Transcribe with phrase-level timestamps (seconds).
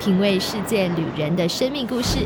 [0.00, 2.20] 品味世界旅人的生命故事，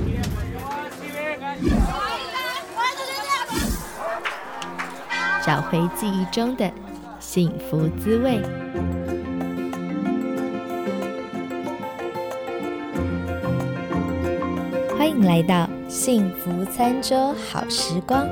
[5.45, 6.71] 找回记忆中的
[7.19, 8.41] 幸福滋味。
[14.97, 18.25] 欢迎来到幸福餐桌好时光。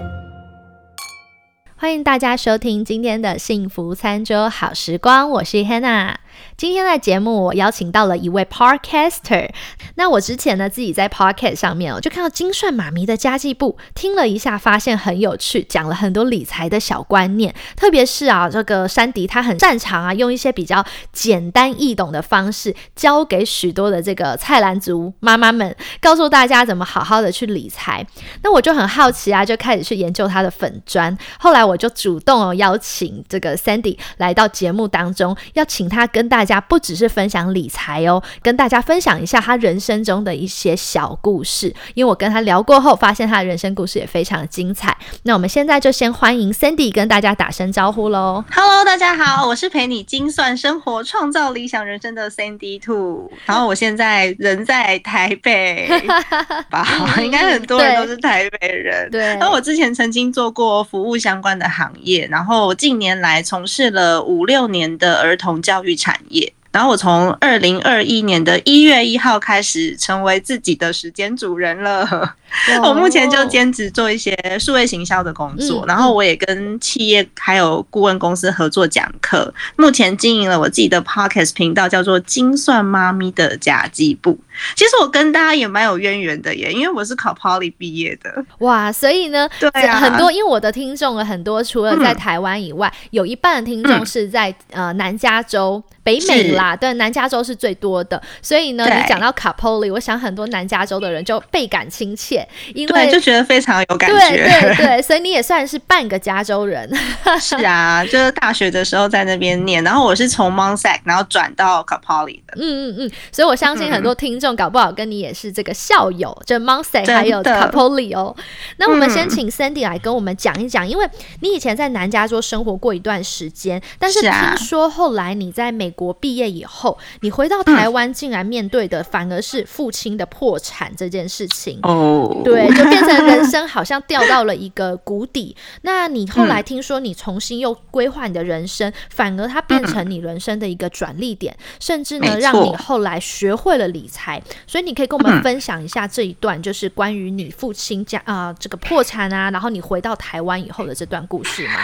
[1.77, 6.15] 欢迎大家收听今天的幸福餐桌好时光，我是 Hannah。
[6.57, 9.49] 今天的节目，我邀请到了一位 Podcaster。
[9.97, 17.55] 那我之前呢，自己在 Podcast 上面哦，就看到金算妈咪的家计簿，听了一下，发现很有趣，讲了很多理财的小观念。
[17.77, 28.07] 特别是啊，这个山迪他很擅长啊，用一些比较简单易懂的方式，教给许多的这个菜篮族妈妈们，告诉大家怎么好好的去理财。
[28.43, 31.17] 那我就很好奇啊，就开始去研究他的粉砖。
[31.39, 41.67] 后来我就主动哦邀请这个 Sandy 来到节目当中，要请他跟大家不只是分享理财哦，跟大家分享一下他人生中的一些小故事。
[41.93, 44.97] 因为我跟他聊过后，发现他的人生故事也非常精彩。
[45.25, 48.43] 那我们现在就先欢迎 Sandy 跟大家打声招呼喽。
[48.51, 53.31] Hello，大家好，我是陪你精算生活、创造理想人生的 Sandy Two。
[53.45, 55.87] 然后我现在人在台北，
[56.71, 56.87] 吧，
[57.21, 59.11] 应该很多人都是台北人。
[59.11, 59.37] 对。
[59.37, 66.53] 那我之前曾经做过服务相关的行业，然后近年来从事了五六年的儿童教育产业。
[66.71, 72.35] 然后我从二零二一年的一月一号开始成为自己的时间主人了。
[72.83, 79.53] 我目前就兼职做一些数位行销的工作，然后我也跟企业还有顾问公司合作讲课。
[79.77, 84.39] 目前经营了我自己的 podcast 频道，叫做“精算妈咪的甲级部”。
[84.75, 88.45] 其实我跟大家也蛮有渊源的耶，因为我是考 Poly 毕业的。
[88.59, 96.77] 哇，所以呢，对啊，很多因为我的听众很多，除了在台湾以外，有一半的听众是在呃南加州、北美啦。
[96.77, 98.21] 对，南加州是最多的。
[98.41, 102.47] 所以呢，你讲到卡 Poly，我想很多南加州的人就倍感亲切。
[102.75, 106.91] 因为就觉得非常有感觉，对对对，所以你也算是半个加州人。
[107.41, 112.55] 是啊，就是大学的时候在那边念，然后我是从 Monsac 然后转到 Capoly 的。
[112.57, 118.37] 嗯嗯嗯，所以我相信很多听众搞不好跟你也是这个校友，就 Monsac 还有 c a p o l i 哦。
[118.77, 121.09] 那我们先请 Sandy 来跟我们讲一讲，因为
[121.41, 131.79] 你以前在南加州生活过一段时间，但是听说后来你在美国毕业以后，你回到台湾，竟然面对的反而是父亲的破产这件事情。
[131.83, 132.41] 哦。
[132.45, 135.55] 对，就变成 人生好像掉到了一个谷底。
[135.83, 144.32] 那你后来听说你重新又规划你的人生，反而它变成你人生的一个转捩点，甚至呢让你后来学会了理财。
[144.67, 151.75] 所以你可以跟我们分享一下这一段，就是关于你父亲家啊这个破产啊，然后你回到台湾以后的这段故事吗？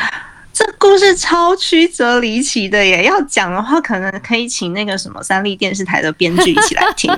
[0.52, 3.04] 这故事超曲折离奇的耶！
[3.04, 7.14] 要讲的话，可能可以请那个什么三立电视台的编剧一起来听。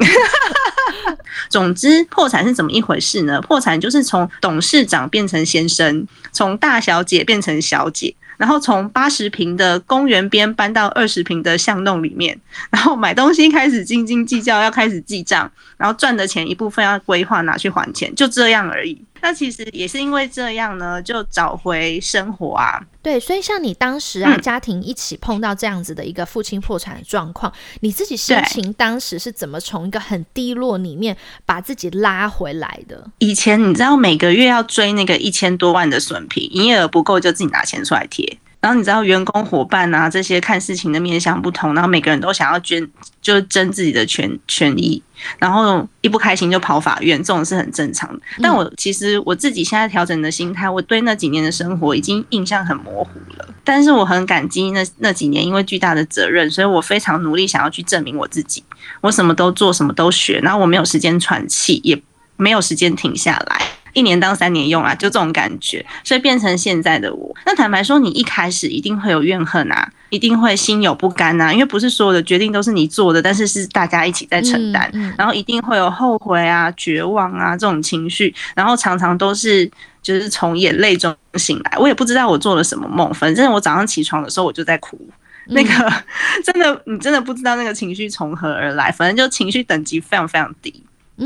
[1.49, 3.41] 总之，破产是怎么一回事呢？
[3.41, 8.15] 破产就是从董事长变成先生，从大小姐变成小姐。
[8.41, 12.41] 然后从八十平的公园边搬到二十平的巷弄里面，
[12.71, 18.99] 然后买东西开始斤斤计较，要开始记账，然后赚的钱一部分要规划拿去还钱，就这样而已。
[19.23, 22.81] 那其实也是因为这样呢，就找回生活啊。
[23.03, 31.17] 对，所以像你当时啊，家庭一起碰到这样子的一个父亲破产的状况，你自己心情当时是怎么从一个很低落里面
[31.47, 33.11] 把自己拉回来的？
[33.19, 38.39] 以前你知道每个月要追那个一千多万的损平，营业额不够就自己拿钱出来贴。
[38.61, 42.87] 然后你知道员工伙伴啊这些看事情的面向不同，然后每个人都想要捐，
[43.23, 45.03] 就是争自己的权权益，
[45.39, 48.21] 然后一不开心就跑法院，这种是很正常的。
[48.43, 53.49] 但我其实我自己现在调整的心态，我对那几年的生活已经印象很模糊了。
[53.65, 58.63] 但是我很感激那那几年，因为巨大的责任，所以我非常努力想要去证明我自己。
[59.01, 62.01] 我什么都做，什么都学，然后我没有时间喘气，也
[62.37, 63.63] 没有时间停下来。
[63.93, 67.35] 一年当三年用啊，就这种感觉，所以变成现在的我。
[67.45, 79.71] 那坦白说，你一开始一定会有怨恨啊，一定会心有不甘啊，因为不是所有的决定都是你做的，但是是大家一起在承担，然后一定会有后悔啊、绝望啊这种情绪，然后常常都是
[80.03, 81.79] 就是从眼泪中醒来。
[81.79, 84.99] 我也不知道我做了什么梦，反正我早上起床的时候我就在哭，
[85.47, 85.93] 那个
[86.45, 90.83] 真的你真的不知道那个情绪从何而来，反正就情绪等级非常非常低。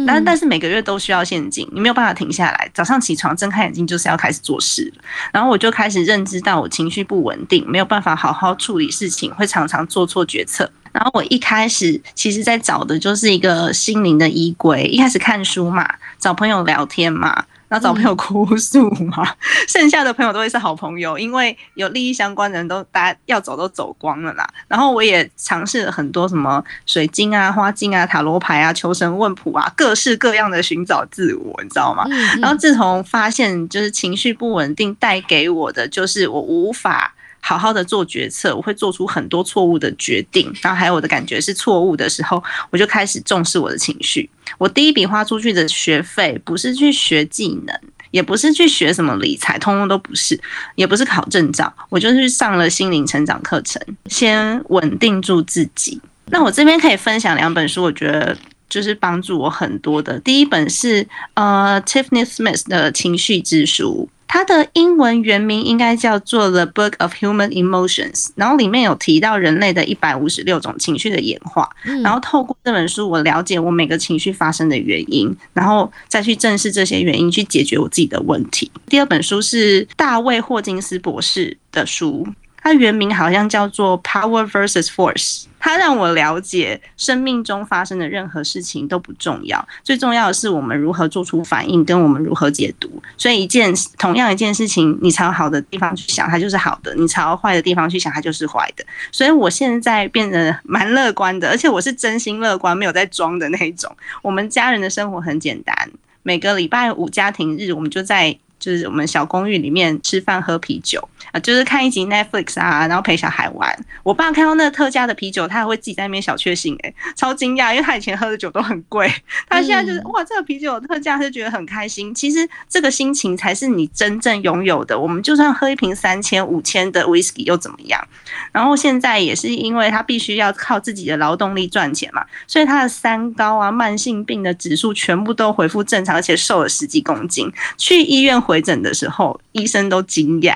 [0.06, 2.70] 但但是每个月都需要现金，你没有办法停下来。
[2.75, 4.93] 早上起床睁开眼睛就是要开始做事
[5.32, 10.70] 然后我就开始认知到我情绪不稳定，没有办法好好处理事情，会常常做错决策。
[10.93, 15.88] 然后我一开始其实在找的就是一个心灵的依归，一开始看书嘛，
[16.19, 17.44] 找朋友聊天嘛。
[17.75, 19.29] 然后找朋友哭诉嘛。
[19.67, 24.49] 剩下的朋友都会是好朋友，因为有利益相关的人都大家要走都走光了啦。
[24.69, 32.06] 然后我也尝试了很多什么水晶啊、花镜啊、塔罗牌啊、求神问卜啊，各式各样的寻找自我，你知道吗？
[32.41, 37.12] 然后自从发现就是情绪不稳定带给我的，就是我无法。
[37.46, 44.31] 好好的做决策，我会做出很多错误的决定，然后还有我的感觉是错误的时候，我就开始重视我的情绪。
[44.56, 47.79] 我第一笔花出去的学费，不是去学技能，
[48.11, 50.41] 也不是去学什么理财，通通都不是，
[50.75, 56.00] 也不是考证照，我就是上了心灵成长课程，先稳定住自己。
[56.31, 58.35] 那我这边可以分享两本书，我觉得
[58.70, 60.19] 就是帮助我很多的。
[60.20, 64.08] 第一本是呃 Tiffany Smith 的情绪之书。
[64.35, 71.71] 它的英文原名应该叫做《The Book of Human Emotions》，然后里面有提到人类的一百五十六种情绪的演化。
[72.03, 78.69] 然后透过这本书，我了解我每个情绪发生的原因，然后再去正视这些原因，去解决我自己的问题。
[78.89, 82.27] 第二本书是大卫霍金斯博士的书。
[82.65, 92.91] 它原名好像叫做 Power vs Force，它让我了解生命中发生的任何事情都不重要，最重要的是我们如何做出反应，跟我们如何解读。
[93.19, 98.83] 所以一件同样一件事情，你朝好的地方去想，它就是好的；你朝坏的地方去想，它就是坏的。
[99.13, 103.95] 所以我现在变得蛮乐观的，而且我是真心乐观，没有在装的那种。
[104.23, 105.77] 我们家人的生活很简单，
[106.23, 108.39] 每个礼拜五家庭日，我们就在。
[108.65, 113.71] 就是我们小公寓里面吃饭喝啤酒啊，就是看一集 Netflix 啊，然后陪小孩玩。
[114.03, 119.13] 我爸看到那个特价的啤酒，他还会自己在那边小确幸，哎，超惊讶，因为他以前喝的酒都很贵，
[119.51, 122.15] 他现在就是哇，这个啤酒特价，他就觉得很开心。
[122.15, 124.99] 其实这个心情才是你真正拥有的。
[124.99, 128.03] 我们就算喝一瓶三千、五千的 whisky 又怎么样？
[128.51, 138.54] 然后现在也是因为他必须要靠自己的劳动力赚钱嘛，所以他的三高啊、慢性病的指数全部都恢复正常，而且瘦了十几公斤，去医院回。
[138.55, 140.55] 回诊的时候，医生都惊讶。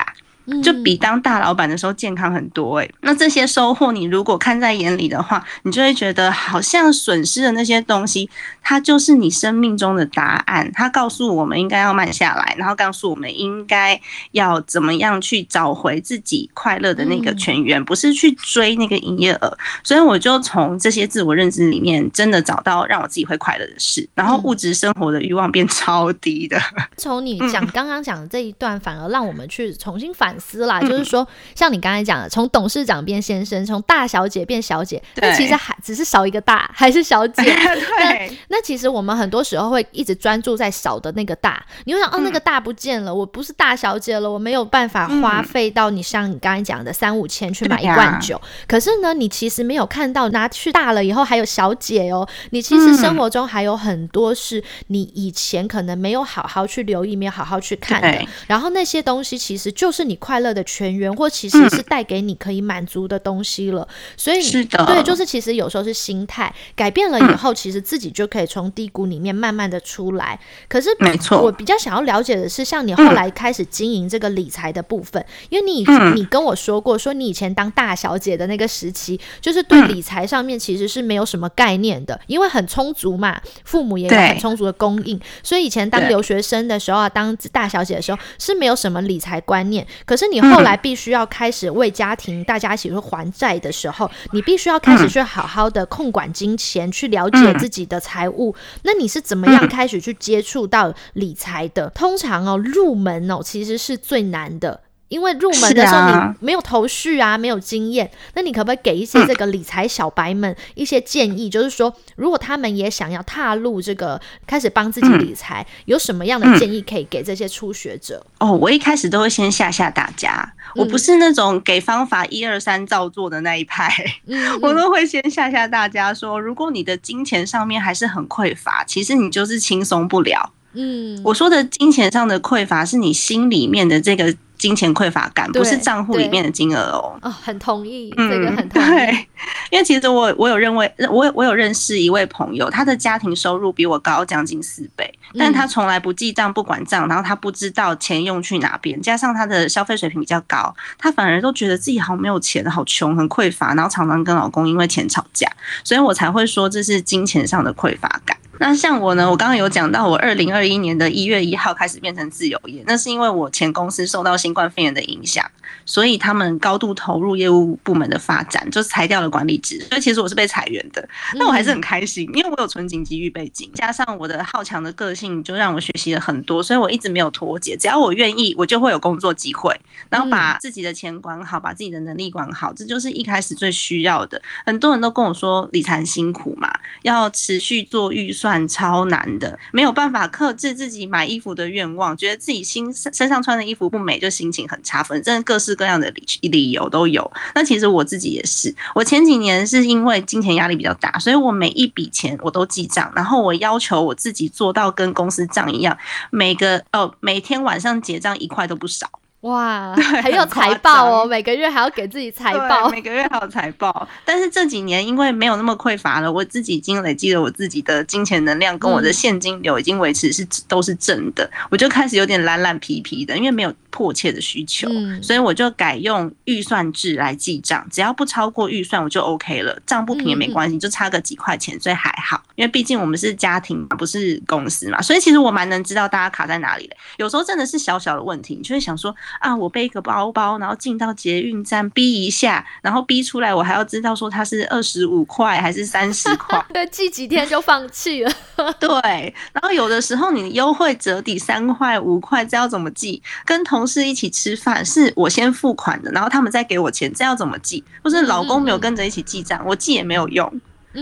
[0.62, 8.31] 就比当大老板的时候健康很多哎，那这些收获你如果看在眼里的话，你就会觉得好像损失的那些东西，
[8.62, 10.71] 它就是你生命中的答案。
[10.73, 14.00] 它告诉我们应该要慢下来，然后告诉我们应该
[14.33, 19.59] 要怎么样去找回自己快乐的那个泉源，不是去追那个营业额。
[19.85, 26.59] 所以我就从这些自我认知里面，真的找到让我自己会快乐的事，然后物质生活的欲望变超低的。
[26.97, 30.38] 从你讲刚刚讲的这一段，反而让我们去重新反。
[30.38, 37.43] 思啦，就是说，像你刚才讲的，从董事长变先生，从大小姐变小姐，那其实还只是少一个大，还是小姐。
[37.99, 48.40] 对，那其实我们很多时候会一直专注在少的那个大，你会想，哦，那个大不见了，我不是大小姐了，我没有办法花费到你像你刚才讲的三五千去买一罐酒。
[48.67, 58.25] 可是呢，你其实没有看到拿去大了以后还有小姐哦，你其实生活中还有很多是你以前可能没有好好去留意，没有好好去看的。
[58.46, 60.19] 然后那些东西其实就是你。
[60.29, 63.89] 快乐的泉源，或其实是带给你可以满足的东西了。
[64.15, 70.39] 所以，是的，对，就是其实有时候是心态改变了以后，其实自己就可以从低谷里面慢慢的出来。
[70.69, 75.83] 可是，没错，我比较想要了解的是，像你后来开始经营这个理财的部分，因为你
[76.15, 89.87] 你跟我说过，说你以前当大小姐的那个时期，就是对理财上面其实是没有什么概念的，因为很充足嘛，父母也有很充足的供应，所以以前当留学生的时候啊，当大小姐的时候是没有什么理财观念。
[90.09, 98.55] 可是你后来必须要开始为家庭大家一起去还债的时候，你必须要开始去好好的控管金钱，去了解自己的财务。
[98.85, 101.91] 那你是怎么样开始去接触到理财的？
[101.91, 104.81] 通常哦，入门哦，其实是最难的。
[105.09, 111.49] 因为入门的时候你没有头绪啊，没有经验，那你可不可以给一些这个理财小白们一些建议？
[111.49, 118.25] 就是说，如果他们也想要踏入这个开始帮自己理财，有什么样的建议可以给这些初学者？
[118.38, 123.91] 哦，我一开始都会先吓吓大家，我不是那种给方法一二三照做的那一派，
[124.61, 130.53] 我都会先吓吓大家说，如果你的金钱上面还是很匮乏，其实你就是轻松不了。
[130.75, 134.37] 嗯，我说的金钱上的匮乏，是你心里面的这个。
[134.59, 137.19] 金钱匮乏感不是账户里面的金额哦。
[137.23, 138.87] 哦，很同意，这个很同意。
[138.87, 139.27] 对
[139.71, 155.47] 因为其实我我有认为，我我有认识一位朋友，他的家庭收入比我高将近四倍，但他从来不记账不管账，然后他不知道钱用去哪边，加上他的消费水平比较高，他反而都觉得自己好没有钱，好穷，很匮乏，然后常常跟老公因为钱吵架，
[155.85, 158.37] 所以我才会说这是金钱上的匮乏感。
[158.59, 165.49] 那像我呢，我刚刚有讲到，我二零二一年的一月一号开始变成自由业，那是因为我前公司受到新冠肺炎的影响，
[165.85, 171.09] 所以他们高度投入业务部门的发展，就裁掉了管理职，所以其实我是被裁员的。
[171.35, 177.77] 那我还是很开心，因为我有存紧急预备金，加上我的好强的个性，就让我学习了很多，所以我一直没有脱节。
[177.77, 184.41] 只要我愿意，我就会有工作机会，然后把自己的钱管好，把自己的能力管好，这就是一开始最需要的。
[184.67, 186.73] 很多人都跟我说理财辛苦嘛，
[187.03, 197.31] 要持续做预算超难的，没有办法克制自己买衣服的愿望，觉得自己心身上穿的衣服不美就心情很差，反正各式各样的理理由都有。
[197.55, 205.99] 那其实我自己也是，我前几年是因为金钱压力比较大，所以我每一笔钱我都记账，然后我要求我自己做到跟公司账一样，
[206.31, 209.09] 每个哦每天晚上结账一块都不少。
[209.42, 214.09] 哇，还有财报哦，每个月还要给自己财报，每个月还有财报。
[214.25, 224.88] 但是这几年因为没有那么匮乏了，我自己已经累积了我自己的金钱能量，跟我的现金流已经维持是都是正的，我就开始有点懒懒皮皮的，因为没有迫切的需求，
[225.23, 232.42] 所以我就改用预算制来记账，只要不超过预算我就 OK 了，账不平也没关系，就差个几块钱，所以还好。
[232.57, 236.97] 因为毕竟我们是家庭嘛，不是公司嘛，所以其实我蛮能知道大家卡在哪里的。
[237.18, 239.14] 有时候真的是小小的问题，你就会想说。
[239.40, 248.32] 啊，我背一个包包，然后进到捷运站逼一下，然后逼出来，我还要知道说它是二十五块还是三十块， 对，记几天就放弃了。
[248.78, 253.23] 对，然后有的时候你优惠折抵三块五块，这要怎么记？
[253.44, 257.82] 跟同事一起吃饭，是我先付款的，然后他们再给我钱，这要怎么记？
[258.02, 260.61] 或是老公没有跟着一起记账，我记也没有用。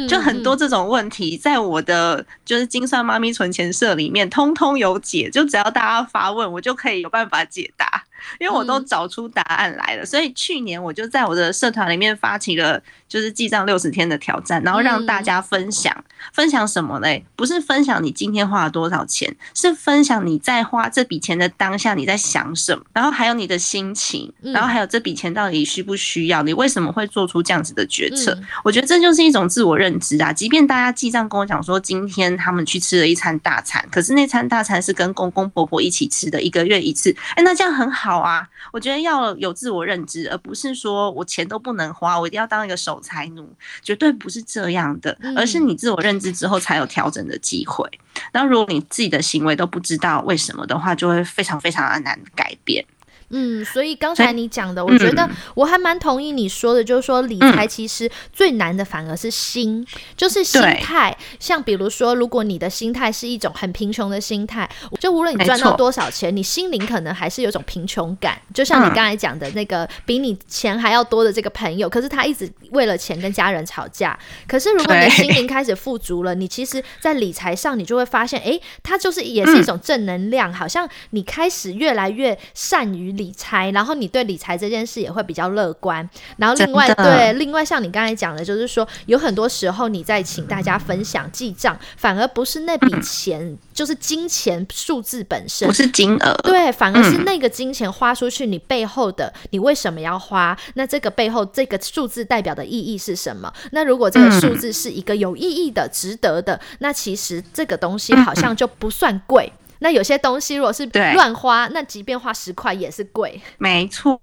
[0.09, 5.31] 就很多这种问题，在我的就是金算妈咪存钱社里面，通通有解。
[5.31, 8.05] 就只要大家发问，我就可以有办法解答。
[8.39, 17.25] 因为我都找出答案来了，所以去年我就在我的社团里面发起了就是记账六十天的挑战，然后让大家分享分享什么嘞？
[17.37, 28.37] 不是分享你今天花了多少钱，是分享你在花这笔钱的当下你在想什么，然后还有你的心情，然后还有这笔钱到底需不需要，你为什么会做出这样子的决策？
[28.65, 30.33] 我觉得这就是一种自我认知啊。
[30.33, 38.16] 即便大家记账跟我讲说今天他们去吃了一餐大餐，可是那餐大餐是跟公公婆婆一起吃的，一个月一次，哎，那这样很好。
[38.17, 43.47] 好啊，我觉得要有自我认知，而不是说我钱都不能花，我一定要当一个守财奴，
[43.83, 47.87] 绝对不是这样的，而是你自我认知之后才有调整的机会。
[48.33, 52.83] 那如果你自己的行为都不知道为什么的话，就会非常非常的难改变。
[53.31, 59.85] 嗯，所以刚才你讲的，我觉得我还蛮同意你说的，就是说理财其实最难的反而是心，
[60.17, 61.17] 就是心态。
[61.41, 68.41] 像比如说，如果你的心态是一种很贫穷的心态，就无论你赚到多少钱，你心灵可能还是有种贫穷感。
[68.55, 74.17] 就像你刚才讲的那个比你钱还要多的这个朋友，可是他一直为了钱跟家人吵架。
[74.47, 83.16] 可是如果你心灵开始富足了，你其实，在理财上你就会发现，哎，他就是也是一种正能量，好像你开始越来越善于。
[83.17, 86.09] 理财，然后你对理财这件事也会比较乐观。
[86.37, 100.57] 然后另外，对另外像你刚才讲的，就是说有很多时候你在请大家分享记账，反而不是那笔钱，就是金钱数字本身，不是金额，对，反而是那个金钱花出去，你背后的你为什么要花？
[100.75, 103.53] 那这个背后这个数字代表的意义是什么？
[103.73, 109.53] 那如果这个数字是一个有意义的、值得的，那其实这个东西好像 就不算贵。
[109.81, 113.41] 那有些东西如果是乱花，那即便花十块也是贵。
[113.59, 114.19] 没错，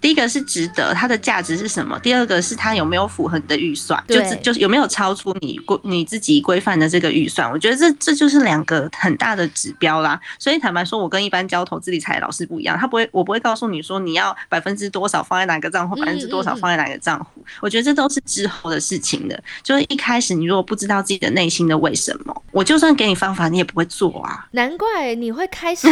[0.00, 1.98] 第一个是值得，它的价值是什么？
[2.00, 7.50] 第二个是它有没有符合你的预算，就就是有没有超出你规你自己规范的这个预算？
[7.50, 10.20] 我觉得这这就是两个很大的指标啦。
[10.38, 17.42] 所以坦白说，我跟一般教投资理财老师不一样，他不会，我不会告诉你说你要百分之多少放在哪个账户，百分之多少放在哪个账户。
[17.60, 19.42] 我觉得这都是之后的事情的。
[19.62, 24.46] 就是一开始你如果不知道自己的内心的为什么，我就算给你方法，你也不会做啊。
[24.50, 24.89] 难怪。
[24.92, 25.86] 对，你会开始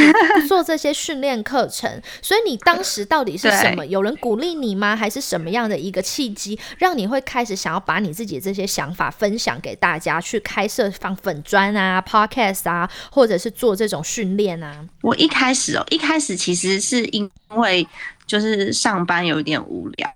[0.49, 3.87] 做这些训练课程，所以你当时到底是什么？
[3.87, 4.97] 有人鼓励你吗？
[4.97, 14.85] 还是什么样的一个契机，让你会开始想要把你自己的这些想法分享给大家，去开设放粉砖啊、podcast 啊，或者是做这种训练啊？
[15.03, 17.87] 我一开始哦，一开始其实是因为。
[18.29, 20.09] 就是上班有点无聊，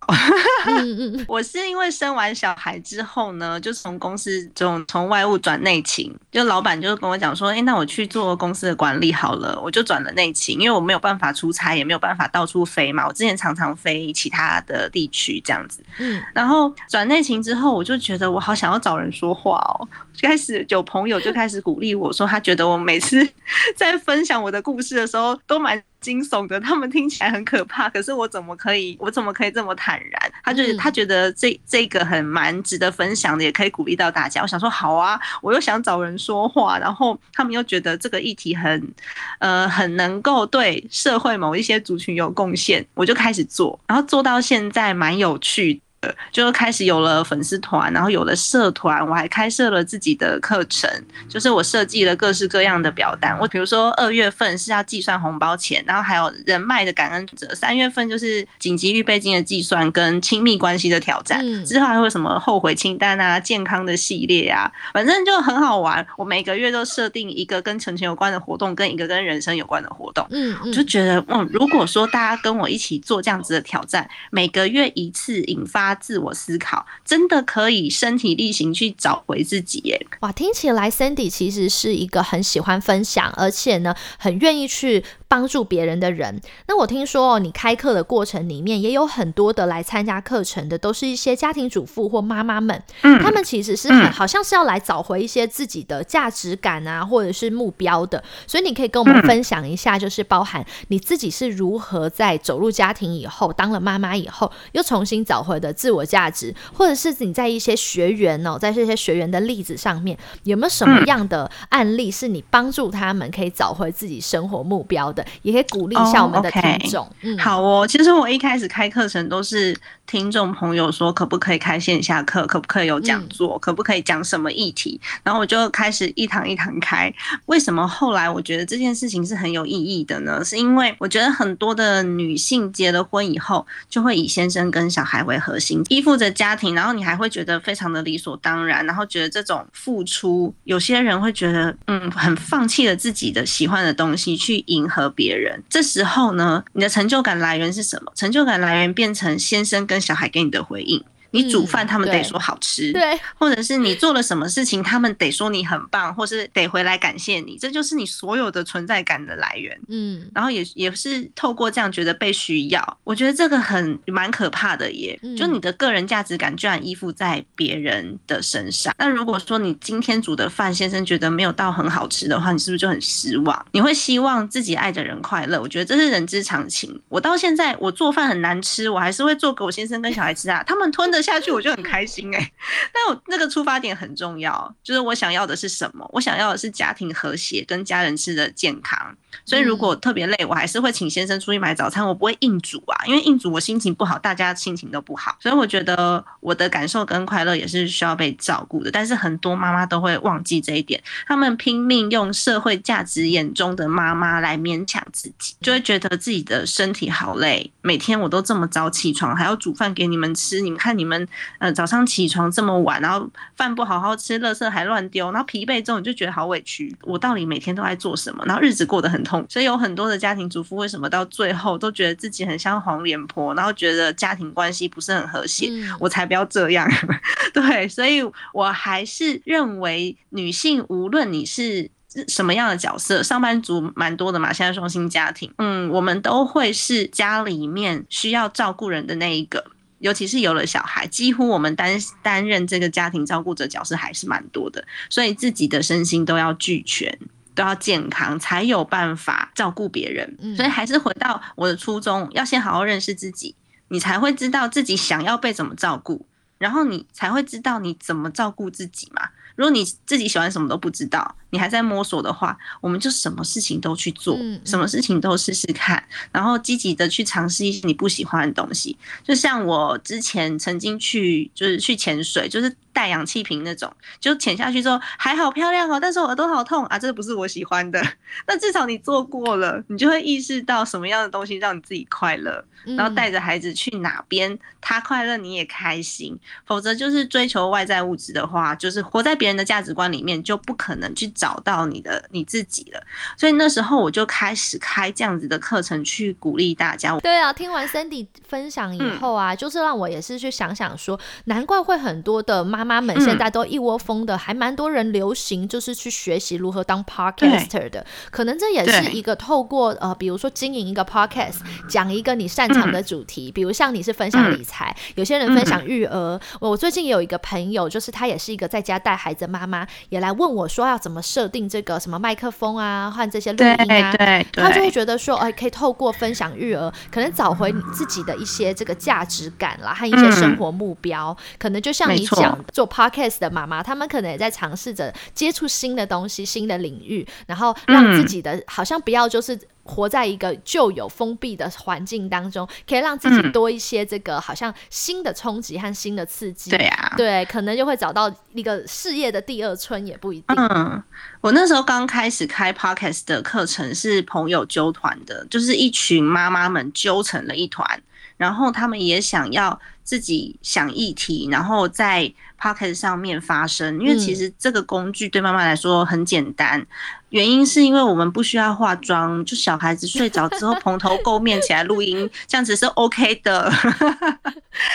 [1.27, 19.89] 我是因为生完小孩之后呢，就从公司从从外务转内勤，就老板就跟我讲说，哎，那我去做公司的管理好了，我就转了内勤，因为我没有办法出差，也没有办法到处飞嘛，我之前常常飞其他的地区这样子，嗯，然后转内勤之后，我就觉得我好想要找人说话哦，
[20.21, 23.27] 开始有朋友就开始鼓励我说，他觉得我每次
[23.77, 25.83] 在分享我的故事的时候都蛮。
[26.03, 30.33] 惊悚的，他们听起来很可怕，可是我怎么可以，我怎么可以这么坦然？
[30.43, 34.43] 他就是他觉得这这个很蛮值得分享的，也可以鼓励到大家。
[34.43, 38.93] 我想说好啊，我又想找人说话，然后他们又觉得这个议题很
[39.39, 45.81] 呃很能够对社会某一些族群有贡献，我就开始做，然后做到现在蛮有趣。
[46.31, 50.91] 就开始有了粉丝团，然后有了社团，我还开设了自己的课程，
[51.29, 53.39] 就是我设计了各式各样的表单。
[53.39, 57.55] 我比如说二月份是要计算红包钱，然后还有人脉的感恩者。
[57.55, 61.43] 三月份就是紧急预备金的计算跟亲密关系的挑战。
[61.65, 66.05] 之后还会什么后悔清单啊、健康的系列啊，反正就很好玩。
[66.17, 70.27] 我每个月都设定一个跟存钱有关的活动，跟一个跟人生有关的活动。
[70.31, 75.92] 嗯我，就觉得嗯，如果说大家跟我一起做这样子的挑战，每个月一次，引发。
[75.95, 80.07] 自我思考真的可以身体力行去找回自己耶！
[80.21, 86.39] 哇，听起来 Sandy 其实是一个很喜欢分享，而且呢很愿意去帮助别人的人。
[86.69, 92.83] 那我听说哦，你开课的过程里面也有很多的来参加课程的，都是一些家庭主妇或妈妈们。
[93.01, 98.23] 嗯，他们其实是很好像是要来找回一些自己的价值感啊，或者是目标的。
[98.47, 115.22] 所以你可以跟我们分享一下，就是包含你自己是如何在走入家庭以后，当了妈妈以后，又重新找回的自我价值，或者是你在一些学员哦，在这些学员的例子上面，有没有什么样的案例是你帮助他们可以找回自己生活目标的？
[115.43, 117.07] 也可以鼓励一下我们的听众。
[117.23, 117.87] 嗯，好哦。
[117.87, 119.77] 其实我一开始开课程都是
[120.07, 127.13] 听众朋友说，可不可以开线下课，可不可以有讲座，可不可以讲什么议题，然后我就开始一堂一堂开。
[127.47, 130.45] 为什么后来我觉得这件事情是很有意义的呢？
[130.45, 136.13] 是因为我觉得很多的女性结了婚以后，就会以先生跟小孩为核心，依附。
[136.13, 145.63] 着家庭，然后你还会觉得非常的理所当然，然后觉得这种付出，有些人会觉得，嗯，很放弃了自己的喜欢的东西去迎合别人。
[145.69, 148.13] 这时候呢，你的成就感来源是什么？
[148.15, 151.05] 成就感来源变成先生跟小孩给你的回应。
[151.33, 159.79] 你煮饭，他们得说好吃，对，或者是你做了什么事情，他们得说你很棒，或是得回来感谢你，这就是你所有的存在感的来源。
[159.89, 168.95] 嗯，然后也也是透过这样觉得被需要，我觉得这个很蛮可怕的耶，就你的个人价值感居然依附在别人的身上。
[168.99, 173.67] 那如果说你今天煮的饭，先生觉得没有到很好吃的话，你是不是就很失望？
[173.73, 175.59] 你会希望自己爱的人快乐？
[175.59, 177.01] 我觉得这是人之常情。
[177.09, 181.22] 我到现在我做饭很难吃，我还是会做给我先生跟小孩吃啊，他们吞的。
[181.23, 182.53] 下去我就很开心哎，
[182.93, 186.09] 但我那个出发点很重要，就是我想要的是什么？
[186.13, 189.17] 我想要的是家庭和谐，跟家人吃的健康。
[189.45, 195.37] 所以如果特别累，我还是会请先生出去买早餐，我不会硬煮啊，因为硬煮我心情不好，大家心情都不好。
[195.41, 198.91] 所以我觉得我的感受跟快乐也是需要被照顾的。
[198.91, 211.12] 但是很多妈妈都会忘记这一点，他们拼命用社会价值眼中的妈妈来勉强自己，就会觉得自己的身体好累，每天我都这么早起床，还要煮饭给你们吃，你们看你们
[211.59, 218.45] 呃早上起床这么晚，然后饭不好好吃，垃圾还乱丢，然后疲惫之后你就觉得好委屈，我到底每天都在做什么？
[218.45, 219.23] 然后日子过得很。
[219.23, 225.71] 痛，所以有很多的家庭主妇为什么到最后都觉得自己很像黄脸婆，然后觉得家庭关系不是很和谐？
[226.01, 226.91] 我才不要这样。
[227.55, 228.21] 对，所以
[228.53, 231.89] 我还是认为女性无论你是
[232.27, 239.65] 什么样的角色，上班族蛮多的嘛，现在双薪家庭，嗯，我们都会是家里面需要照顾人的那一个，
[240.03, 247.19] 尤其是有了小孩，几乎我们担担任这个家庭照顾者角色还是蛮多的，所以自己的身心都要俱全。
[247.55, 253.55] 都要健康才有办法照顾别人，所以还是回到我的初衷，要先好好认识自己，
[253.89, 256.25] 你才会知道自己想要被怎么照顾，
[256.57, 259.29] 然后你才会知道你怎么照顾自己嘛。
[259.55, 268.97] 如果你自己喜欢什么都不知道，你还在摸索的话，我们就什么事情都去做，什么事情都试试看，然后积极的去尝试一些你不喜欢的东西。
[269.23, 272.75] 就像我之前曾经去，就是去潜水，就是。
[272.95, 277.99] 带氧气瓶那种，就潜下去之后还好漂亮哦，但是我耳朵好痛啊，这不是我喜欢的。
[278.47, 286.39] 那至少你做过了，你就会意识到什么样的东西让你自己快乐，然后带着孩子去哪边，他快乐你也开心。
[286.67, 293.03] 否则就是追求外在物质的话，就是活在别人的价值观里面，就不可能去找到你的你自己了。
[293.39, 297.19] 所以那时候我就开始开这样子的课程去鼓励大家。
[297.21, 302.83] 对啊，听完 Cindy 分享以后啊，就是让我也是去想想说，难怪会很多的妈。
[302.83, 316.41] 妈妈们现在都一窝蜂的，还蛮多人流行就是去学习如何当 podcaster 的，可能这也是一个透过呃，比如说经营一个 podcast，讲一个你擅长的主题，比如像你是分享理财，有些人分享育儿。
[316.59, 323.71] 我最近有一个朋友，就是他也是一个在家带孩子妈妈，也来问我说要怎么设定这个什么麦克风啊，换这些录音
[324.03, 324.15] 啊，
[324.53, 331.35] 他就会觉得说，哎，可以透过分享育儿，可能找回你自己的一些这个价值感啦，和一些生活目标。
[331.59, 339.59] 可能就像你讲，做 podcast 的妈妈，他们可能也在尝试着接触新的东西、新的领域，然后让自己的好像不要就是。
[339.85, 346.71] 活在一个旧有封闭的环境当中，可以让自己多一些这个好像新的冲击和新的刺激。
[346.71, 350.57] 对呀，对，可能就会找到一个事业的第二春，也不一定。
[350.57, 351.03] 嗯，
[351.41, 358.03] 我那时候刚开始开 podcast 的课程是朋友揪团的，就是一群妈妈们揪成了一团，
[358.37, 366.87] 然后他们也想要自己想议题，然后在 podcast 上面发声，因为其实这个工具对妈妈来说很简单。
[367.31, 373.73] 原因是因为我们不需要化妆，就小孩子睡着之后蓬头垢面起来录音，这样子是 OK 的。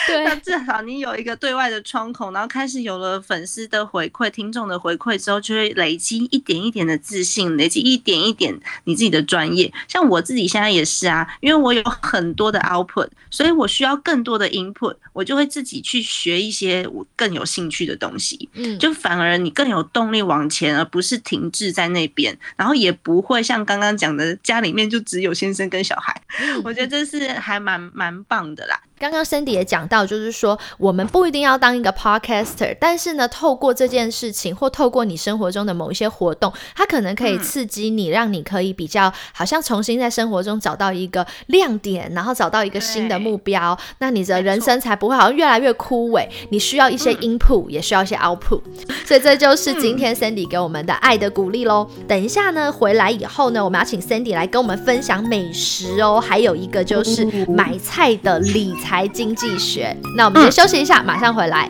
[0.06, 9.74] 对， 那至少你有一个对外的窗口，然后开始有了粉丝的回馈、听众的回馈之后，就会累积一点一点的自信，累积一点一点你自己的专业。
[9.88, 18.50] 像我自己现在也是啊，因为我有很多的 output，所以我需要更多的 input，我就会自己去学一些我更有兴趣的东西。
[18.54, 22.38] 嗯，就反而你更有动力往前，而不是停滞在那边。
[22.56, 26.22] 然后也不会像刚刚讲的，家里面就只有先生跟小孩，
[26.64, 28.80] 我觉得这是还蛮蛮棒的啦。
[29.00, 46.28] 刚刚 Cindy 也讲到，就是说我们不一定要当一个 podcaster，但是呢，透过这件事情或透过你生活中的某一些活动，它可能可以刺激你，让你可以比较好像重新在生活中找到一个亮点，然后找到一个新的目标，那你的人生才不会好像越来越枯萎。
[46.50, 48.62] 你需要一些 input，也需要一些 output，
[49.06, 51.88] 所以这就是今天 Sandy 给我们的爱的鼓励喽。
[52.08, 58.88] 等一下呢，回来以后呢，我们要请 Sandy 来跟我们分享美食哦，还有一个就是买菜的理财。
[58.88, 61.70] 财经济学，那我们先休息一下，马上回来。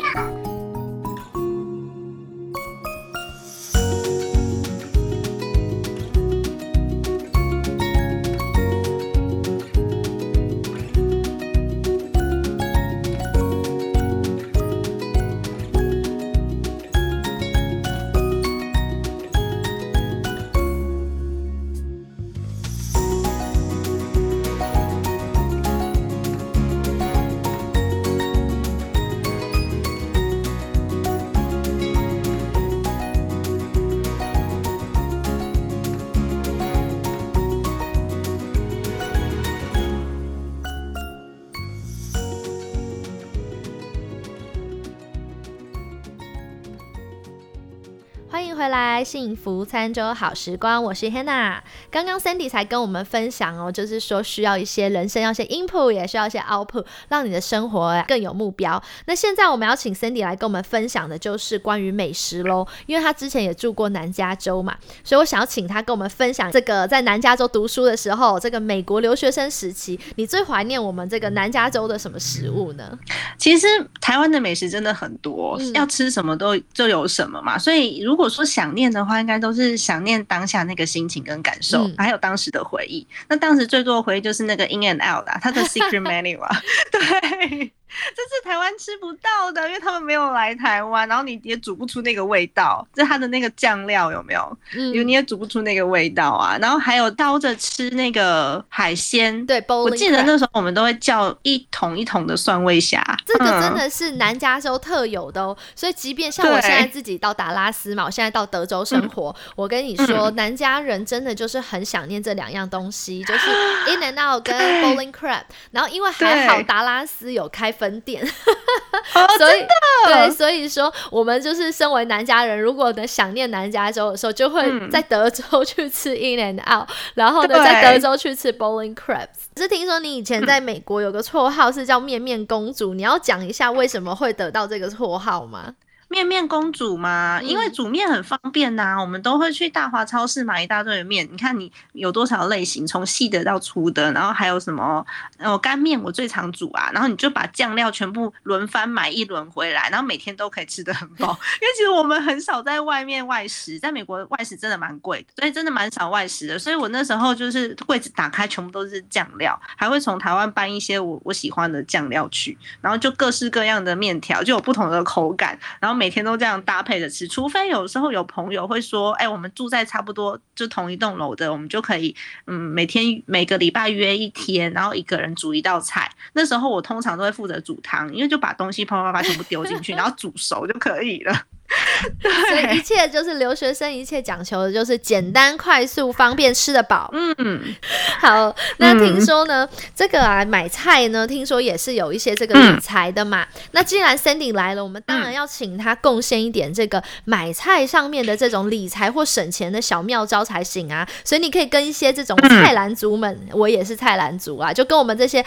[49.47, 51.59] 福餐桌好时光，我是 Hannah。
[51.89, 58.83] 刚刚 Sandy 才跟我们分享哦，就是说需要一些人生，要些 input，也需要一些 output，让你的生活更有目标。
[59.05, 72.99] 那现在我们要请 Sandy 来跟我们分享的就是关于美食喽，因为他之前也住过南加州嘛，所以我想要请他跟我们分享这个在南加州读书的时候，这个美国留学生时期，你最怀念我们这个南加州的什么食物呢？
[73.37, 73.65] 其实
[74.01, 83.05] 台湾的美食真的很多，要吃什么都就有什么嘛，所以如果说想念的话，应该都是想念当下那个心情跟感受，还有当时的回忆。
[83.27, 87.71] 那当时最多的回忆就是那个 In and Out 啦，它的 Secret Menu 啊， 对。
[88.15, 92.85] 这是台湾吃不到的，因为他们没有来台湾，然后你也煮不出那个味道。
[92.93, 94.57] 这它的那个酱料有没有？
[94.75, 96.57] 嗯，因为你也煮不出那个味道啊。
[96.59, 103.01] 然后还有刀着吃那个海鲜，对，我记得那时候我们都会叫一桶一桶的蒜味虾。
[103.25, 105.55] 这个真的是南加州特有的哦。
[105.75, 113.49] 所以即便像我现在自己到达拉斯嘛，我现在到德州生活，我跟你说，南加人真的就是很想念这两样东西，就是
[113.87, 115.43] In and Out 跟 Bowling Crab。
[115.71, 117.87] 然后因为还好达拉斯有开分。
[117.87, 118.21] 分店，
[119.39, 119.65] 所以
[120.05, 129.27] 对，所以说我们就是身为南加人，如果能想念南加州的时候，就会在德州去吃 In and Out，然后呢在德州去吃 Bowling Crabs。
[129.55, 135.75] 是听说你以前在美国有个绰号是叫面面公主，你要讲一下为什么会得到这个绰号吗？
[136.09, 141.27] 面面公主嘛，因为煮面很方便呐，我们都会去大华超市买一大堆的面。
[141.29, 145.05] 你看你有多少类型，从细的到粗的，然后还有什么
[145.39, 146.89] 哦干面，我最常煮啊。
[146.93, 151.37] 然后你就把酱料全部轮番买一轮回来，然后每天都可以吃的很饱。
[151.61, 156.57] 因为其实我们很少在外面外食，在美国外食真的蛮贵的，所以真的蛮少外食的。
[156.57, 165.96] 所以我那时候就是柜子打开全部都是酱料，还会从台湾搬一些我我喜欢的酱料去，然后就各式各样的面条，就有不同的口感，然后。
[165.97, 176.09] 每天都这样搭配着吃，除非有时候有朋友会说，哎，我们住在差不多就同一栋楼的，我们就可以，嗯，每天每个礼拜约一天，然后一个人煮一道菜。
[176.33, 181.33] 那时候我通常都会负责煮汤，因为就把东西啪啪啪全部丢进去， 然后煮熟就可以了。
[182.49, 187.09] 所以一切就是留学生，一切讲求的就是简单、快速、方便，吃得饱。
[187.13, 187.61] 嗯，
[188.21, 188.55] 好。
[188.77, 193.45] 那听说呢，这个啊买菜呢，听说也是有一些这个理财的嘛。
[193.71, 201.05] 那既然 Sandy 来了，我们当然要请他贡献一点这个买菜上面的这种理财或省钱的小妙招才行啊。
[201.25, 205.43] 所以你可以跟一些这种菜篮族们，我也是菜篮族啊，就跟我们这些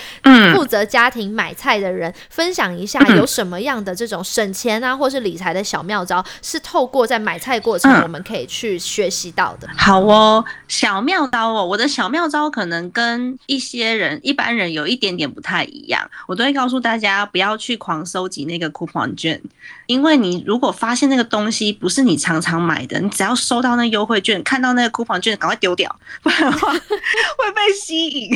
[0.54, 6.04] 负责家庭买菜的人分享一下，有什么样的这种省钱啊，或是理财的小妙。
[6.09, 6.09] 招
[6.42, 9.68] 是透过在买菜过程，我们可以去学习到的。
[9.76, 16.10] 好哦，小妙招哦，我的小妙招可能跟一些人、一般人有一点点不太一样。
[16.26, 19.40] 我都会告诉大家，不要去狂收集那个 coupon 券，
[19.86, 28.30] 因为你如果发现那个东西不是你常常买的，你只要收到那优惠券，看到那个 coupon 券，赶快丢掉，不然的话会被吸引。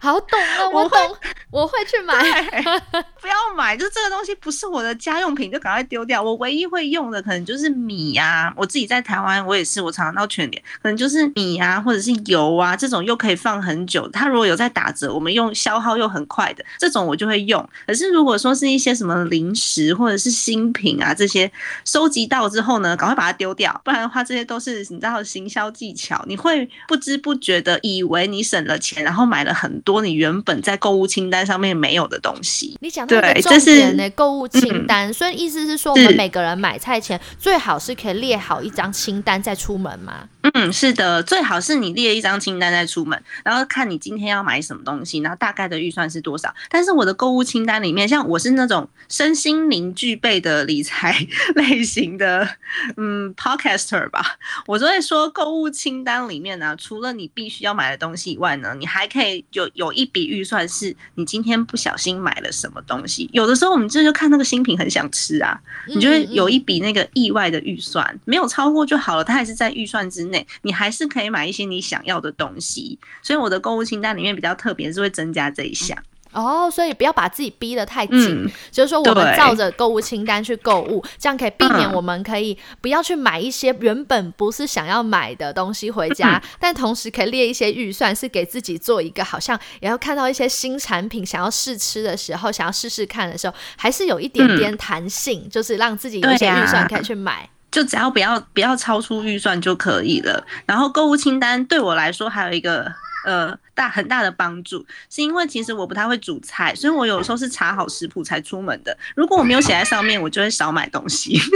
[0.00, 1.16] 好懂了，我懂，
[1.50, 2.14] 我会去买。
[3.20, 6.22] 不要买，就这个东西不是我的家用品，就赶快丢掉。
[6.22, 6.99] 我唯一会用。
[7.00, 14.08] 用的可能就是米呀，我自己在台湾，我也是，我常常到全联，可能就是米啊，或者是油啊，这种又可以放很久。
[14.10, 17.66] 它如果有在打折，我们用消耗又很快的这种，我就会用。
[17.86, 21.50] 可是如果说是一些什么零食或者是新品啊，这些
[21.84, 32.76] 收集到之后呢，赶快把它丢掉，不然的话，这些都是你知道行销技巧，你会不知不觉的以为你省了钱，然后买了很多你原本在购物清单上面没有的东西。
[32.80, 36.89] 你讲到个重点呢，购物清单，所以意思是说，我们每个人买菜。
[36.90, 40.28] 菜前最好是可以列好一张清单再出门吗？
[40.54, 46.52] 嗯，是的，最好是你列一张清单再出门，然后看你今天要买什么东西，然后大概的预算是多少。
[46.68, 51.14] 但是我的购物清单里面，像我是那种身心灵具备的理财
[51.54, 52.48] 类型的，
[52.96, 63.28] 嗯，podcaster 吧，我就会说购物清单里面呢，除了你必须要买的东西以外呢，你还可以有有一笔预算是你今天不小心买了什么东西。
[63.32, 70.46] 有的时候我们这就看那个新品很想吃啊，你就会有一笔那个意外的预算，没有超过就好了，它还是在预算之内。
[70.62, 75.96] 你还是可以买一些你想要的东西，所以我的购物清单里面比较特别，是会增加这一项。
[76.32, 97.48] 哦，所以不要把自己逼得太紧，就是说我们照着购物清单去购物，这样可以避免我们可以不要去买一些原本不是想要买的东西回家，但同时可以列一些预算，是给自己做一个好像也要看到一些新产品想要试吃的时候，想要试试看的时候，还是有一点点弹性，就是让自己有一些预算可以去买。
[97.70, 100.44] 就只要不要不要超出预算就可以了。
[100.66, 102.92] 然后购物清单对我来说还有一个
[103.24, 108.96] 呃大很大的帮助，是因为其实我不太会煮菜，所以我有时候是查好食谱才出门的。
[109.14, 111.38] 如果我没有写在上面，我就会少买东西。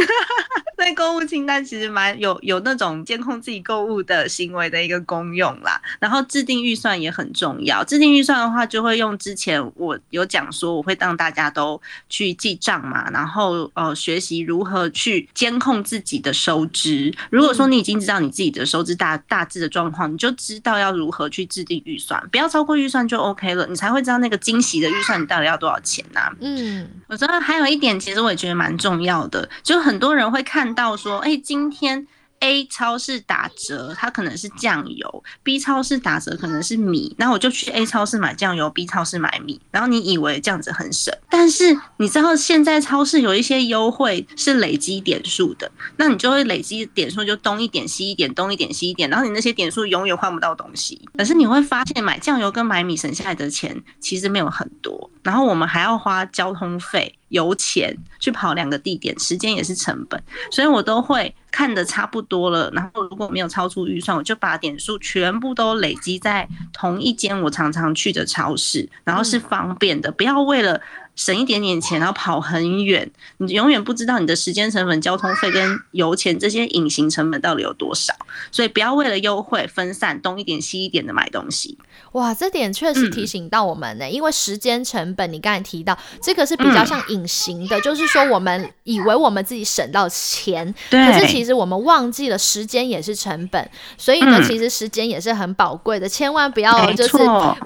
[0.76, 5.80] 所以购物清单其实蛮有有那种监控自己购物的行为的一个功用啦。
[5.98, 7.82] 然后制定预算也很重要。
[7.84, 17.14] 制定预算的话，就会用之前我有讲说，我会让大家都去记账嘛，然后呃学习如何去监控自己的收支。
[17.30, 26.32] 如果说你已经知道你自己的收支大大致的状况，你就知道要如何去制定预算，不要超过预算就 OK 了，你才会知道那个惊喜的预算你到底要多少钱呐。
[26.40, 30.54] 嗯，我觉得还有一点，其实我也觉得蛮重要的，就很多人会看。
[30.64, 32.06] 看到说，哎，今天。
[32.44, 37.14] A 超市打折，它可能是酱油；B 超市打折可能是米。
[37.16, 39.58] 然后我就去 A 超市买酱油，B 超市买米。
[39.70, 51.00] 然后你以为这样子很省，但是你知道现在超市有一些优惠是累积点数的，那你就会累积点数，就东一点西一点，东一点西一点，然后你那些点数永远换不到东西。
[51.16, 61.34] 可是你会发现买酱油跟买米省下来的钱其实没有很多，然后我们还要花交通费、油钱去跑两个地点，时间也是成本，所以我都会。
[61.54, 70.80] 看的差不多了，然后如果没有超出预算，我就把点数全部都累积在同一间我常常去的超市，然后是方便的，不要为了。
[71.16, 78.12] 省一点点钱，然后跑很远，你永远不知道你的时间成本、交通费跟油钱这些隐形成本到底有多少。
[78.50, 81.78] 所以不要为了优惠分散东一点西一点的买东西。
[82.12, 93.70] 哇，这点确实提醒到我们呢，因为时间成本，你刚才提到这个是比较像隐形的，就是说我们以为我们自己省到钱，可是其实我们忘记了时间也是成本。
[93.96, 97.16] 所以呢，其实时间也是很宝贵的，千万不要就是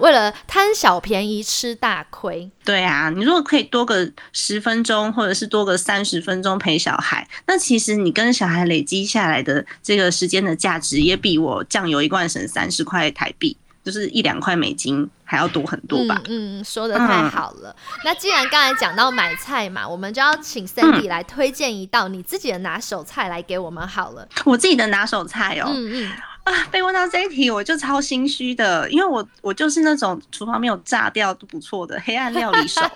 [0.00, 2.50] 为了贪小便宜吃大亏。
[2.68, 13.56] 对啊，你如果可以多个十分钟，或者是多个三十分钟陪小孩，那其实你跟小孩累积下来的这个时间的价值，也比我酱油一罐省三十块台币。
[13.84, 16.20] 就是一两块美金还要多很多吧。
[16.28, 17.74] 嗯，说的太好了。
[18.04, 24.28] 那既然刚才讲到买菜嘛，我们就要请 Cindy 来推荐一道你自己的拿手菜来给我们好了。
[24.44, 25.70] 我自己的拿手菜哦。
[25.74, 26.12] 嗯嗯。
[26.48, 32.80] 啊，被问到这一题，我就超心虚的，因为我我就是那种厨房没有炸掉都不错的黑暗料理手。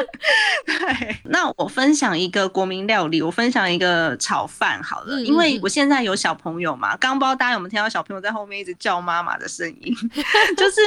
[0.64, 9.94] 对，那我分享一个国民料理，我分享一个炒饭好了，因为我现在有小朋友嘛，刚不知道大家有没有听到小朋友在后面一直叫妈妈的声音，
[10.56, 10.80] 就是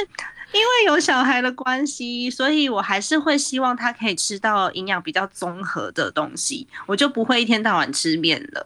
[0.52, 8.65] 因为有小孩的关系，所以我还是会希望他可以吃到营养比较综合的东西，我就不会一天到晚吃面了。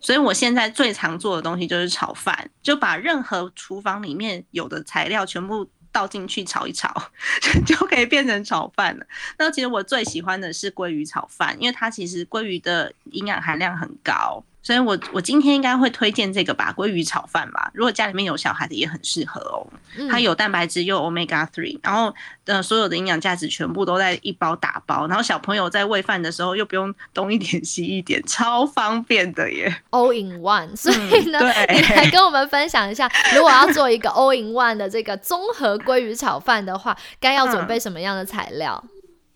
[0.00, 6.92] 所以我现在最常做的东西就是炒饭，就把任何厨房里面有的材料全部倒进去炒一炒，
[7.66, 9.06] 就可以变成炒饭了。
[9.38, 14.44] 那其实我最喜欢的是鲑鱼炒饭，因为它其实鲑鱼的营养含量很高。
[14.66, 17.70] 所以我我今天应该会推荐这个吧，鲑鱼炒饭吧。
[17.72, 19.62] 如果家里面有小孩的也很适合哦。
[20.10, 22.12] 它有蛋白质，又 omega three，然后
[22.46, 25.06] 呃所有的营养价值全部都在一包打包。
[25.06, 29.72] 然后小朋友在喂饭的时候又不用东一点西一点，超方便的耶。
[29.90, 31.38] All in one，所以呢，
[31.72, 38.82] 你来跟我们分享一下，如果要做一个 all in one 的这个综合鲑鱼炒饭的话，该要准备什么样的材料？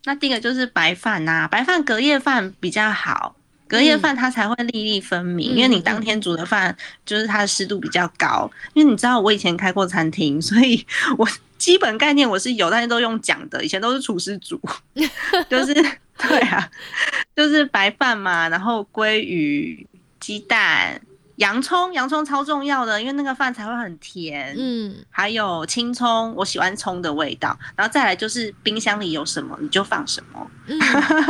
[0.03, 3.37] 那第一个就是白饭呐，白饭隔夜饭比较好。
[3.71, 8.51] 隔夜饭它才会粒粒分明，因为你当天煮的饭就是它的湿度比较高。
[8.73, 10.85] 因为你知道我以前开过餐厅，所以
[11.17, 11.25] 我
[11.57, 13.63] 基本概念我是有，但是都用讲的。
[13.63, 14.59] 以前都是厨师煮，
[15.49, 16.69] 就是对啊，
[17.33, 19.87] 就是白饭嘛，然后鲑鱼、
[20.19, 21.01] 鸡蛋。
[21.41, 24.53] 洋葱，洋葱超重要的，因为那个饭才会很甜。
[24.55, 27.57] 嗯，还有青葱，我喜欢葱的味道。
[27.75, 30.51] 然后再来就是冰箱里有什么你就放什么。
[30.67, 30.79] 嗯，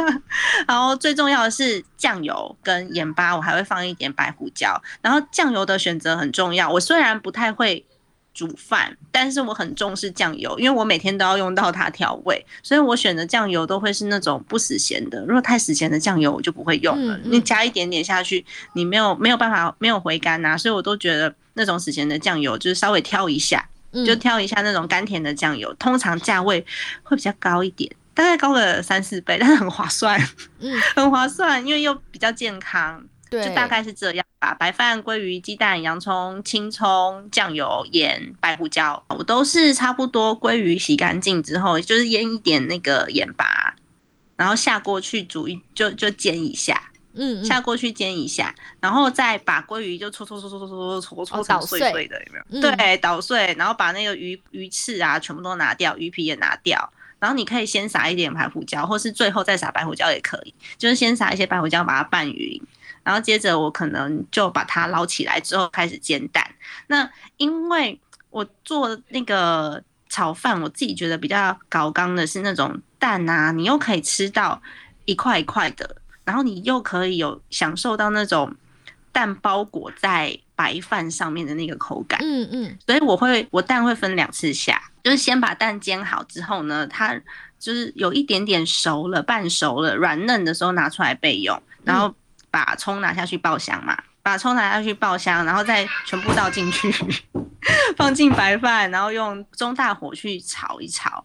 [0.68, 4.82] 然后最重要的是酱油跟盐巴，我还会放一点白胡椒。
[5.02, 7.86] 然后酱油的选择很重要，我虽然不太会。
[8.34, 15.24] 煮饭，但是我很重视酱油，因为我每天都要用到它调味，所以我选的酱油都会是那种不死咸的。
[15.26, 17.20] 如果太死咸的酱油，我就不会用了。
[17.24, 23.68] 你加一点点下去，你没有没有办法没有回甘呐，所以我都觉得那种死咸的酱油就是稍微挑一下，
[24.06, 26.66] 就挑一下那种甘甜的酱油，通常价位
[27.04, 30.20] 会比较高一点，大概高了三四倍，但是很划算，
[30.60, 33.04] 嗯， 很划算，因为又比较健康。
[33.32, 40.38] 就大概是这样吧，白饭、鲑鱼、鸡蛋、洋葱、青葱、酱油、盐、白胡椒，我都是差不多。
[40.38, 43.74] 鲑鱼洗干净之后，就是腌一点那个盐巴，
[44.36, 52.76] 然后下锅去煮一，就就煎一下，嗯，下锅去煎一下，然后再把鲑鱼就搓搓搓搓搓搓搓搓成碎碎的，有没有？
[52.76, 62.62] 对，捣碎，然后把那个鱼鱼翅啊全部都拿掉，鱼皮也拿掉，然后你可以先撒一点白胡椒，或是最后再撒白胡椒也可以，就是先撒一些白胡椒把它拌匀。
[63.04, 66.46] 然后接着我可能就把它捞起来之后开始煎蛋。
[66.88, 74.62] 那因为我做那个炒饭，我自己觉得比较高刚的是那种蛋啊，你又可以吃到
[75.06, 78.56] 一块一块的，然后你又可以有享受到那种
[79.12, 82.20] 蛋包裹在白饭上面的那个口感。
[82.22, 82.78] 嗯嗯。
[82.86, 87.20] 所以我会我蛋会分两次下，就是先把蛋煎好之后呢，它
[87.58, 92.14] 就是有一点点熟了、半熟了、软嫩的时候拿出来备用，然后。
[92.52, 96.94] 把葱拿下去爆香嘛，把葱拿下去爆香，然后再全部倒进去，
[97.96, 101.24] 放进白饭，然后用中大火去炒一炒，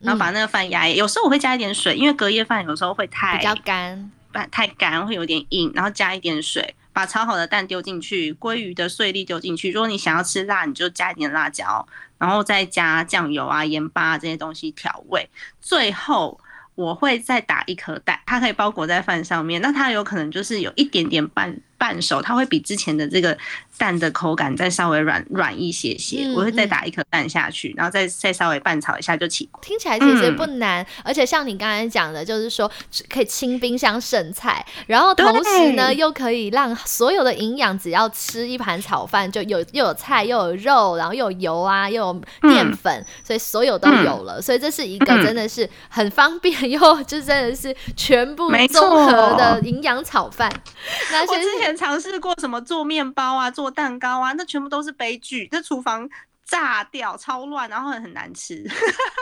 [0.00, 0.86] 然后把那个饭压。
[0.86, 4.10] 有时候我会加一点水，因为隔夜饭有时候会太比较干，
[4.50, 9.72] 太干会有点硬，然后加一点水，把炒好的蛋丢进去，鲑鱼的碎粒丢进去。
[9.72, 16.38] 如果你想要吃辣，你就加一点辣椒，然后再加酱油啊、盐巴这些东西调味，最后。
[16.76, 23.36] 我会再打一颗蛋，它可以包裹在饭上面，那它有可能就是有一点点半半熟，它会比之前的这个。
[23.78, 29.60] 蛋的口感再稍微软软一些些，我会再打一颗蛋下去，然后再再稍微拌炒一下就起锅。
[29.62, 32.72] 听起来其实不难，而且像你刚才讲的，就是说
[33.10, 44.40] 可以清冰箱剩菜，然后同时呢又可以让所有的营养，只要吃一盘炒饭就有又有菜又有肉，然后又有油啊又有淀粉，所以所有都有了。
[44.40, 50.50] 所以这是一个真的是很方便又就真的是全部综合的营养炒饭。
[51.12, 53.66] 那我之前尝试过什么做面包啊做。
[53.76, 56.08] 蛋糕啊，那全部都是悲剧，这厨房
[56.46, 58.64] 炸掉，超乱，然后很难吃。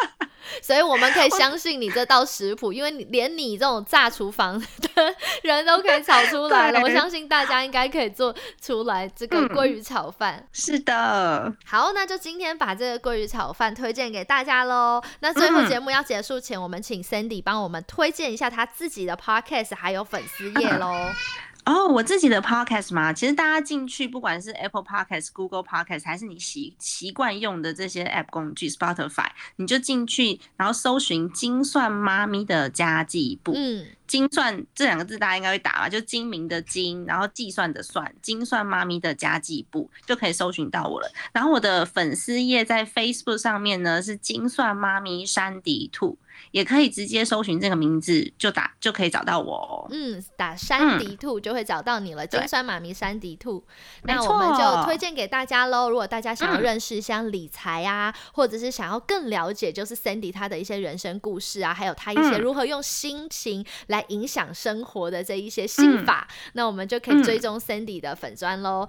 [0.63, 6.81] 所以我们可以相信你这道食谱，因为你连你这种炸厨房的人都可以 炒出来了。
[6.83, 10.47] 我相信大家应该可以做出来这个鲑鱼炒饭。
[10.53, 15.03] 是的，好，那就今天把这个鲑鱼炒饭推荐给大家喽。
[15.21, 21.11] 那最后节目要结束前，我们请 Sandy 帮我们推荐一下他自己的 podcast 还有粉丝页喽。
[21.65, 33.53] 哦，我自己的 podcast 嘛，其实大家进去，不管是 Apple Podcast、Google Podcast，还是你习习惯用的这些 App 工具，Spotify，你就进去，然后搜寻“精算妈咪的家计簿”。
[33.57, 35.89] 嗯，精算这两个字大家应该会打吧？
[35.89, 41.11] 就精明的精，然后计算的算，精算妈咪的家计簿就可以搜寻到我了。
[41.33, 46.19] 然后我的粉丝页在 Facebook 上面呢是精算妈咪山迪兔。
[46.51, 49.87] 也可以直接搜寻这个名字，就打就可以找到我。
[49.91, 53.65] 嗯，打山迪兔就会找到你了，金酸妈咪山迪兔。
[54.03, 55.89] 那我们就推荐给大家喽。
[55.91, 68.89] 如果大家想要认识像理财啊，或者是想要更了解就是 Sandy 他的一些人生故事啊，还有他一些如何用心情来影响生活的这一些心法，那我们就可以追踪 Sandy 的粉砖喽。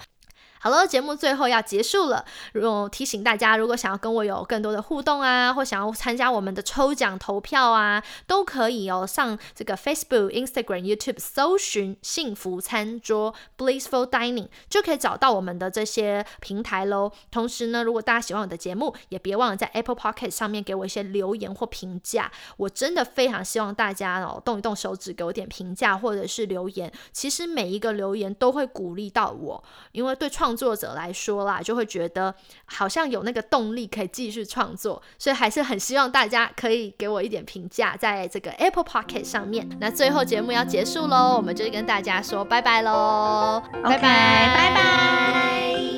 [0.65, 2.25] 好了，节目最后要结束了。
[2.53, 9.05] 如果提醒大家，如果想要跟我有更多的互动啊，或想要参加我们的抽奖投票啊，都可以哦。
[9.05, 17.11] 上这个 Facebook、Instagram、YouTube 搜寻“幸福餐桌 ”（Blissful Dining） 就可以找到我们的这些平台喽。
[17.29, 22.31] 同时呢，如果大家喜欢我的节目，也别忘了在 Apple p o c k e t 上面给我一些留言或评价。
[22.57, 26.91] 我真的非常希望大家哦，动一动手指给我点评价或者是留言。
[27.11, 32.33] 其实每一个留言都会鼓励到我，因为对创创作者来说啦，就会觉得
[32.65, 39.67] 好像有那个动力可以继续创作，所以还是很希望大家可以给我一点评价，在这个 Apple Pocket 上面。
[39.81, 45.94] 那最后节目要结束喽，我们就跟大家说拜拜喽，拜拜拜拜。